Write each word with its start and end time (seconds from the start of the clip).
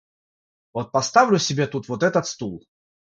Вот 0.73 0.91
поставлю 0.91 1.37
себе 1.37 1.67
тут 1.67 1.87
вот 1.87 2.01
этот 2.01 2.25
стул. 2.25 2.65